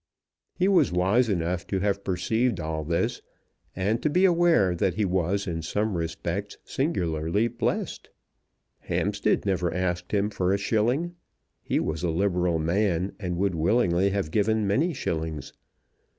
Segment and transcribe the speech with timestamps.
[0.55, 3.21] He was wise enough to have perceived all this,
[3.75, 8.09] and to be aware that he was in some respects singularly blest.
[8.79, 11.13] Hampstead never asked him for a shilling.
[11.61, 15.53] He was a liberal man, and would willingly have given many shillings.